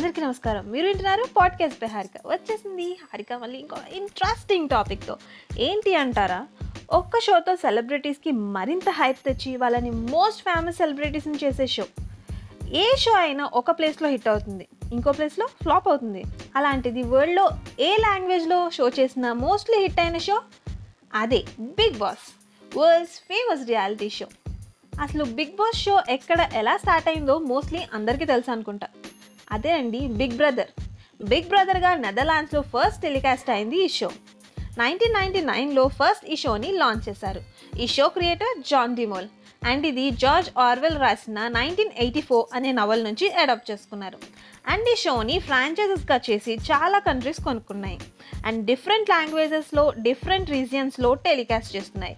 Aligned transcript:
అందరికీ 0.00 0.20
నమస్కారం. 0.20 0.70
మీరు 0.70 0.86
వింటున్నారు 0.86 1.24
పాడ్కాస్ట్ 1.36 1.80
బై 1.80 1.88
హారిక. 1.88 2.10
వచ్చేసింది 2.26 2.98
హారిక 3.02 3.32
మళ్ళీ 3.32 3.58
ఇంకో 3.58 3.76
ఇంట్రెస్టింగ్ 3.92 4.68
టాపిక్తో 4.68 5.16
ఏంటి 5.58 5.94
అంటారా? 5.94 6.46
ఒక్క 6.90 7.20
షోతో 7.20 7.56
సెలబ్రిటీస్కి 7.56 8.32
మరింత 8.32 8.90
హైప్ 8.90 9.18
తెచ్చి 9.26 9.56
వాళ్ళని 9.56 9.90
మోస్ట్ 9.90 10.42
ఫేమస్ 10.42 10.76
సెలబ్రిటీస్ని 10.76 11.38
చేసే 11.44 11.66
షో 11.66 11.84
ఏ 12.72 12.96
షో 12.98 13.12
అయినా 13.12 13.50
ఒక 13.54 13.70
ప్లేస్లో 13.70 14.08
హిట్ 14.08 14.28
అవుతుంది. 14.28 14.68
ఇంకో 14.92 15.12
ప్లేస్లో 15.12 15.46
ఫ్లాప్ 15.46 15.88
అవుతుంది. 15.88 16.24
అలాంటిది 16.56 17.02
వరల్డ్లో 17.02 17.50
ఏ 17.80 17.96
లాంగ్వేజ్లో 17.96 18.70
షో 18.70 18.88
చేసిన 18.88 19.32
మోస్ట్లీ 19.32 19.78
హిట్ 19.78 20.00
అయిన 20.00 20.18
షో 20.18 20.42
అదే 21.14 21.44
Bigg 21.60 21.98
Boss 21.98 22.34
world's 22.78 23.14
famous 23.14 23.68
reality 23.68 24.10
show 24.10 24.26
అసలు 25.00 25.24
బిగ్ 25.24 25.56
బాస్ 25.56 25.78
షో 25.78 26.02
ఎక్కడ 26.08 26.50
ఎలా 26.54 26.76
స్టార్ట్ 26.76 27.08
అయిందో 27.08 27.38
మోస్ట్లీ 27.38 27.80
అందరికీ 27.94 28.24
తెలుసు 28.24 28.50
అనుకుంటా. 28.50 28.86
అదే 29.52 29.72
అండి 29.72 30.00
బిగ్ 30.20 30.36
బ్రదర్. 30.36 30.70
బిగ్ 31.24 31.48
బ్రదర్గా 31.48 31.94
నెదర్లాండ్స్లో 31.94 32.60
ఫస్ట్ 32.60 33.02
టెలికాస్ట్ 33.02 33.50
అయింది 33.50 33.84
ఈ 33.84 33.88
షో. 33.88 34.10
నైన్టీన్ 34.78 35.12
నైన్టీ 35.12 35.40
నైన్లో 35.40 35.88
ఫస్ట్ 35.88 36.26
ఈ 36.26 36.36
షోని 36.36 36.72
లాంచ్ 36.72 37.08
చేశారు. 37.08 37.40
ఈ 37.78 37.86
show 37.86 38.08
creator 38.08 38.62
John 38.70 38.96
de Mol. 38.96 39.28
And 39.64 39.86
ఇది 39.86 40.10
జార్జ్ 40.10 40.50
ఆర్వెల్ 40.58 40.98
రాసిన 40.98 41.48
నైన్టీన్ 41.48 41.90
ఎయిటీ 41.98 42.20
ఫోర్ 42.20 42.46
అనే 42.54 42.72
నవల్ 42.72 43.04
నుంచి 43.04 43.32
అడాప్ట్ 43.32 43.70
చేసుకున్నారు. 43.70 44.18
అండ్ 44.68 44.88
ఈ 44.92 44.96
షోని 44.96 45.38
ఫ్రాంచైజెస్గా 45.38 46.20
చేసి 46.30 46.54
చాలా 46.54 46.98
కంట్రీస్ 46.98 47.44
కొనుక్కున్నాయి. 47.44 47.98
అండ్ 48.46 48.66
డిఫరెంట్ 48.66 49.10
లాంగ్వేజెస్లో 49.10 49.92
డిఫరెంట్ 49.98 50.50
రీజియన్స్లో 50.50 51.14
టెలికాస్ట్ 51.14 51.76
చేస్తున్నాయి. 51.76 52.16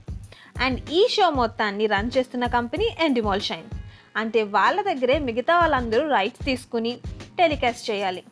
అండ్ 0.61 0.91
ఈ 0.91 1.09
షో 1.11 1.31
మొత్తాన్ని 1.31 1.87
రన్ 1.87 2.11
చేస్తున్న 2.17 2.47
కంపెనీ 2.47 2.89
ఎండిమాల్ 3.01 3.41
షైన్. 3.41 3.69
అంటే 4.17 4.43
వాళ్ళ 4.43 4.83
దగ్గరే 4.83 5.19
మిగతా 5.19 5.59
వాళ్ళందరూ 5.59 6.09
రైట్స్ 6.09 6.45
తీసుకుని 6.45 6.99
టెలికాస్ట్ 7.39 7.91
చేయాలి. 7.91 8.23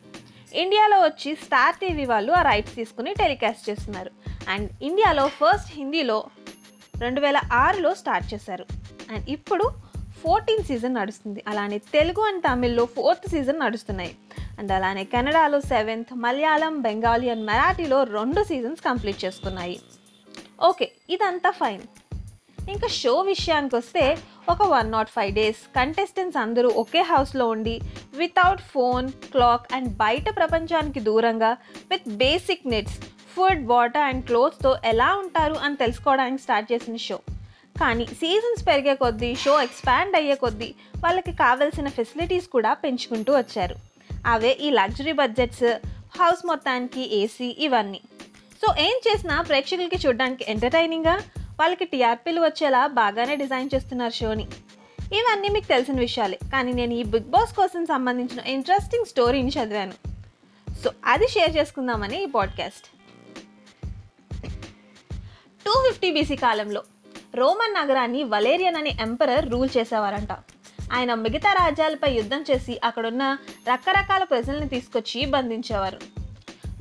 ఇండియాలో 0.53 0.99
వచ్చి 1.01 1.35
స్టార్ 1.35 1.75
టీవీ 1.75 2.05
వాళ్ళు 2.05 2.33
ఆ 2.33 2.41
రైట్స్ 2.41 2.75
తీసుకుని 2.75 3.13
టెలికాస్ట్ 3.13 3.69
చేస్తున్నారు. 3.69 4.11
అండ్ 4.49 4.71
ఇండియాలో 4.81 5.27
ఫస్ట్ 5.27 5.73
హిందీలో 5.73 6.23
రెండు 6.99 7.21
వేల 7.21 7.41
ఆరులో 7.53 7.93
స్టార్ట్ 7.93 8.33
చేశారు. 8.33 8.65
అండ్ 9.11 9.29
ఇప్పుడు 9.29 9.71
ఫోర్టీన్ 10.23 10.63
సీజన్ 10.63 10.93
నడుస్తుంది. 10.93 11.43
అలానే 11.47 11.77
తెలుగు 11.77 12.21
అండ్ 12.21 12.43
తమిళ్ళో 12.43 12.85
ఫోర్త్ 12.85 13.29
సీజన్ 13.29 13.59
నడుస్తున్నాయి. 13.59 14.15
అండ్ 14.59 14.71
అలానే 14.71 15.03
కెనడాలో 15.03 15.61
సెవెంత్ 15.61 16.13
మలయాళం 16.13 16.81
బెంగాలీ 16.81 17.29
అండ్ 17.29 17.45
మరాఠీలో 17.45 18.03
రెండు 18.03 18.43
సీజన్స్ 18.43 18.81
కంప్లీట్ 18.81 19.25
చేసుకున్నాయి. 19.25 19.81
ఓకే 20.63 20.91
ఇదంతా 21.09 21.49
ఫైన్. 21.49 21.81
ఇంకా 22.69 22.87
షో 22.87 23.19
విషయానికి 23.21 23.75
వస్తే 23.75 24.17
ఒక 24.49 24.63
one 24.63 24.91
nought 24.91 25.09
five 25.09 25.35
days 25.35 25.75
contestants 25.75 26.37
అందరూ 26.37 26.69
ఒకే 26.69 27.01
హౌస్లో 27.01 27.47
ఉండి 27.47 27.81
వితౌట్ 28.13 28.61
ఫోన్ 28.61 29.09
క్లాక్ 29.09 29.73
అండ్ 29.73 29.89
బయట 29.89 30.35
ప్రపంచానికి 30.35 30.99
దూరంగా 30.99 31.57
with 31.91 32.09
basic 32.09 32.67
needs 32.67 32.99
food 33.35 33.67
water 33.67 34.01
and 34.01 34.25
క్లోత్స్తో 34.25 34.77
ఎలా 34.85 35.15
ఉంటారు 35.15 35.53
అని 35.53 35.75
తెలుసుకోవడానికి 35.75 36.41
స్టార్ట్ 36.41 36.71
చేసిన 36.71 36.95
షో. 36.95 37.19
కానీ 37.79 38.05
సీజన్స్ 38.05 38.67
పెరిగే 38.67 38.95
కొద్దీ 38.95 39.35
షో 39.35 39.61
ఎక్స్పాండ్ 39.61 40.15
అయ్యే 40.15 40.35
కొద్దీ 40.35 40.75
వాళ్ళకి 41.03 41.31
కావాల్సిన 41.31 41.89
ఫెసిలిటీస్ 41.89 42.47
కూడా 42.47 42.73
పెంచుకుంటూ 42.73 43.37
వచ్చారు. 43.37 43.75
అవే 44.25 44.57
ఈ 44.61 44.69
లగ్జరీ 44.69 45.11
బడ్జెట్స్ 45.11 45.63
హౌస్ 46.19 46.45
మొత్తానికి 46.45 47.15
ఏసీ 47.15 47.55
ఇవన్నీ. 47.59 48.01
సో 48.61 48.73
ఏం 48.79 48.99
చేసినా 49.07 49.41
ప్రేక్షకులకి 49.41 50.07
చూడడానికి 50.07 50.45
ఎంటర్టైనింగ్గా 50.47 51.19
వాళ్ళకి 51.61 51.85
టీఆర్పీలు 51.85 52.41
వచ్చేలా 52.41 52.87
బాగానే 52.87 53.35
డిజైన్ 53.35 53.69
చేస్తున్నారు 53.75 54.13
షోని. 54.13 54.43
ఇవన్నీ 55.01 55.49
మీకు 55.49 55.65
తెలిసిన 55.65 55.99
విషయాలే. 55.99 56.39
కానీ 56.51 56.73
నేను 56.73 56.93
ఈ 56.93 57.03
బిగ్ 57.03 57.29
బాస్ 57.29 57.55
కోసం 57.55 57.85
సంబంధించిన 57.85 58.39
ఇంట్రెస్టింగ్ 58.39 59.05
స్టోరీని 59.05 59.49
చదివాను. 59.49 59.93
సో 60.83 60.91
అది 61.05 61.27
షేర్ 61.27 61.57
చేసుకుందామని 61.57 62.23
ఈ 62.23 62.25
పాడ్కాస్ట్. 62.25 62.87
టూ 65.65 65.71
ఫిఫ్టీ 65.87 66.11
బీసీ 66.11 66.35
కాలంలో 66.35 66.83
రోమన్ 67.35 67.73
నగరాన్ని 67.73 68.23
వలేరియన్ 68.23 68.75
అనే 68.75 68.97
ఎంపరర్ 69.01 69.51
రూల్ 69.51 69.69
చేసేవారంట. 69.77 70.31
ఆయన 70.93 71.13
మిగతా 71.13 71.53
రాజ్యాలపై 71.53 72.13
యుద్ధం 72.13 72.45
చేసి 72.51 72.79
అక్కడున్న 72.83 73.37
రకరకాల 73.73 74.23
ప్రజల్ని 74.23 74.69
తీసుకొచ్చి 74.69 75.25
బంధించేవారు. 75.25 76.20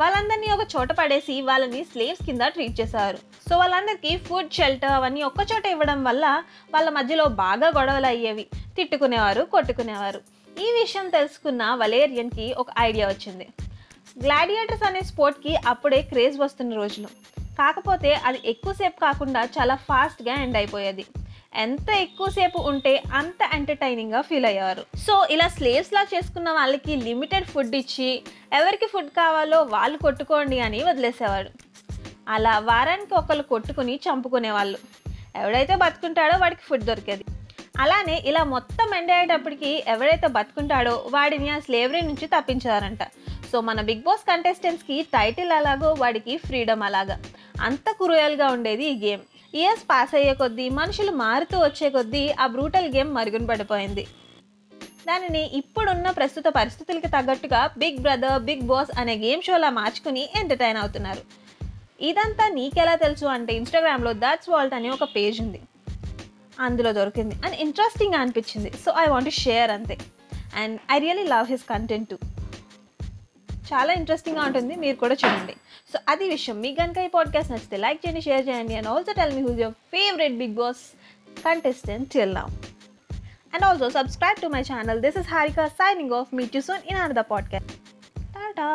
వాళ్ళందరినీ 0.00 0.48
ఒక 0.52 0.66
చోట 0.76 0.92
పడేసి 0.92 1.34
వాళ్ళని 1.40 1.84
స్లేవ్స్ 1.84 2.26
కింద 2.26 2.40
ట్రీట్ 2.40 2.80
చేశారు. 2.80 3.18
సో 3.48 3.56
వాళ్ళందరికీ 3.56 4.16
ఫుడ్ 4.16 4.52
షెల్టర్ 4.52 4.90
అవన్నీ 4.90 5.22
ఒక్క 5.22 5.40
చోట 5.52 5.66
ఇవ్వడం 5.66 6.04
వల్ల 6.04 6.42
వాళ్ళ 6.74 6.88
మధ్యలో 6.90 7.24
బాగా 7.24 7.68
గొడవలు 7.78 8.06
అయ్యేవి. 8.06 8.46
తిట్టుకునేవారు 8.76 9.42
కొట్టుకునేవారు. 9.42 10.20
ఈ 10.60 10.68
విషయం 10.80 11.08
తెలుసుకున్న 11.08 11.74
వలేరియన్కి 11.74 12.54
ఒక 12.58 12.66
ఐడియా 12.80 13.08
వచ్చింది. 13.08 13.48
గ్లాడియేటర్స్ 14.22 14.82
అనే 14.82 15.00
స్పోర్ట్కి 15.00 15.56
అప్పుడే 15.56 16.02
క్రేజ్ 16.02 16.38
వస్తున్న 16.40 16.74
రోజులు. 16.74 17.08
కాకపోతే 17.40 18.12
అది 18.24 18.40
ఎక్కువసేపు 18.44 19.00
కాకుండా 19.00 19.42
చాలా 19.44 19.74
ఫాస్ట్గా 19.74 20.34
ఎండ్ 20.42 20.56
అయిపోయేది. 20.56 21.04
ఎంత 21.54 21.90
ఎక్కువసేపు 21.90 22.58
ఉంటే 22.58 23.02
అంత 23.14 23.48
ఎంటర్టైనింగ్గా 23.52 24.20
ఫీల్ 24.20 24.44
అయ్యేవారు. 24.44 24.98
సో 24.98 25.26
ఇలా 25.30 25.48
స్లేవ్స్లా 25.48 26.06
చేసుకున్న 26.14 26.50
వాళ్ళకి 26.50 26.96
లిమిటెడ్ 26.96 27.44
ఫుడ్ 27.44 27.74
ఇచ్చి 27.74 28.22
ఎవరికి 28.52 28.86
ఫుడ్ 28.86 29.08
కావాలో 29.08 29.62
వాళ్ళు 29.62 29.98
కొట్టుకోండి 29.98 30.60
అని 30.60 30.84
వదిలేసేవాడు 30.84 31.50
అలా 32.28 32.58
వారానికి 32.58 33.14
ఒకళ్ళు 33.14 33.42
కొట్టుకుని 33.42 34.00
చంపుకునేవాళ్ళు. 34.06 34.78
ఎవడైతే 35.36 35.76
బతుకుంటాడో 35.76 36.38
వాడికి 36.38 36.60
ఫుడ్ 36.62 36.84
దొరికేది. 36.84 37.24
అలానే 37.78 38.22
ఇలా 38.24 38.44
మొత్తం 38.44 38.94
ఎండ్ 38.94 39.10
అయ్యేటప్పటికి 39.10 39.84
ఎవడైతే 39.86 40.26
బతుకుంటాడో 40.26 41.06
వాడిని 41.10 41.50
ఆ 41.50 41.58
స్లేవరీ 41.58 42.00
నుంచి 42.00 42.26
తప్పించారంట 42.26 43.02
సో 43.52 43.60
మన 43.60 43.80
బిగ్ 43.80 44.00
బాస్ 44.00 44.26
కంటెస్టెంట్స్కి 44.28 45.02
టైటిల్ 45.02 45.52
అలాగో 45.52 45.96
వాడికి 45.98 46.36
ఫ్రీడమ్ 46.36 46.82
అలాగా. 46.82 47.18
అంత 47.60 47.90
క్రూయల్గా 47.90 48.46
ఉండేది 48.46 48.84
ఈ 48.84 49.08
గేమ్ 49.08 49.20
ఇయర్స్ 49.54 49.84
పాస్ 49.90 50.14
అయ్యే 50.14 50.34
కొద్దీ 50.34 50.68
మనుషులు 50.68 51.12
మారుతూ 51.12 51.58
వచ్చే 51.58 51.90
కొద్దీ 51.90 52.30
ఆ 52.40 52.46
బ్రూటల్ 52.46 52.88
గేమ్ 52.96 53.14
మరుగున 53.14 53.46
పడిపోయింది. 53.46 54.06
దానిని 55.08 55.50
ఇప్పుడున్న 55.56 56.10
ప్రస్తుత 56.10 56.44
పరిస్థితులకి 56.48 57.08
తగ్గట్టుగా 57.08 57.70
బిగ్ 57.78 57.98
బ్రదర్ 57.98 58.42
బిగ్ 58.42 58.60
బాస్ 58.60 58.98
అనే 58.98 59.14
గేమ్ 59.14 59.42
షోలా 59.42 59.70
మార్చుకుని 59.70 60.28
ఎంటర్టైన్ 60.40 60.78
అవుతున్నారు. 60.78 61.22
ఇదంతా 62.00 62.48
నీకెలా 62.48 62.94
తెలుసు 62.94 63.26
అంటే 63.26 63.54
ఇన్స్టాగ్రామ్లో 63.54 64.12
దట్స్ 64.12 64.50
వాల్ట్ 64.50 64.74
అనే 64.74 64.90
ఒక 64.90 65.04
పేజ్ 65.04 65.40
ఉంది. 65.40 65.60
అందులో 66.60 66.92
దొరికింది. 66.92 67.34
అండ్ 67.44 67.56
ఇంట్రెస్టింగ్ 67.56 68.14
అనిపించింది. 68.14 68.70
సో 68.70 68.92
ఐ 68.98 69.06
వాంట్ 69.06 69.30
షేర్ 69.30 69.70
అంతే. 69.70 69.98
And 70.56 70.80
I 70.92 70.98
really 70.98 71.22
love 71.22 71.46
his 71.46 71.62
content 71.62 72.10
too 72.10 72.18
చాలా 73.72 73.92
ఇంట్రెస్టింగ్గా 73.92 74.44
ఉంటుంది. 74.44 74.76
మీరు 74.76 74.96
కూడా 74.96 75.14
చూడండి. 75.14 75.52
సో 75.92 75.98
అది 76.08 76.28
విషయం. 76.28 76.60
మీ 76.60 76.74
కనుక 76.74 76.98
ఈ 76.98 77.06
పాడ్కాస్ట్ 77.06 77.52
నచ్చితే 77.52 77.76
లైక్ 77.76 78.00
చేయండి 78.06 78.20
షేర్ 78.20 78.48
చేయండి 78.48 78.76
and 78.76 78.88
also 78.88 79.12
tell 79.12 79.34
me 79.34 79.42
whose 79.42 79.60
your 79.60 79.74
favourite 79.74 80.36
Bigg 80.38 80.54
Boss 80.54 80.82
contestant 81.44 82.12
till 82.12 82.34
now 82.34 82.46
and 83.54 83.64
also 83.64 83.90
subscribe 83.90 84.40
to 84.40 84.46
my 84.46 84.60
channel 84.60 85.00
this 85.00 85.16
is 85.16 85.28
Harika 85.28 85.68
signing 85.68 86.12
off 86.12 86.34
me 86.34 86.46
to 86.46 86.60
soon 86.60 86.80
in 86.90 86.98
our 86.98 87.12
the 87.12 87.18
podcast 87.18 87.72
tata 88.34 88.68